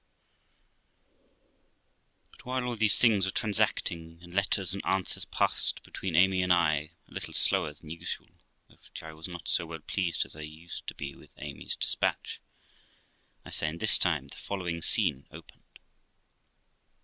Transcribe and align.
But 2.31 2.43
while 2.43 2.63
all 2.63 2.75
these 2.75 2.97
things 2.97 3.23
were 3.27 3.31
transacting, 3.31 4.17
and 4.23 4.33
letters 4.33 4.73
and 4.73 4.83
answers 4.83 5.25
passed 5.25 5.83
between 5.83 6.15
Amy 6.15 6.41
and 6.41 6.51
I, 6.51 6.93
a 7.07 7.11
little 7.13 7.35
slower 7.35 7.71
than 7.75 7.91
usual, 7.91 8.29
at 8.67 8.81
which 8.81 9.03
I 9.03 9.13
was 9.13 9.27
not 9.27 9.47
so 9.47 9.67
well 9.67 9.79
pleased 9.81 10.25
as 10.25 10.35
I 10.35 10.41
used 10.41 10.87
to 10.87 10.95
be 10.95 11.13
with 11.13 11.35
Amy's 11.37 11.75
despatch 11.75 12.41
I 13.45 13.51
say, 13.51 13.67
in 13.69 13.77
this 13.77 13.99
time 13.99 14.29
the 14.29 14.37
following 14.37 14.81
scene 14.81 15.27
opened. 15.29 15.77